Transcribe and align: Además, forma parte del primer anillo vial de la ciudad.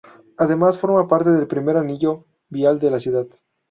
Además, 0.37 0.79
forma 0.79 1.07
parte 1.07 1.29
del 1.29 1.45
primer 1.45 1.77
anillo 1.77 2.25
vial 2.49 2.79
de 2.79 2.89
la 2.89 2.99
ciudad. 2.99 3.27